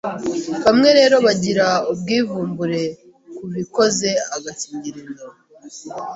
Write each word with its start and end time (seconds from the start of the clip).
Bamwe 0.65 0.89
rero 0.99 1.15
bagira 1.25 1.67
ubwivumbure 1.91 2.81
ku 3.35 3.43
bikoze 3.53 4.09
agakingirizo 4.35 5.27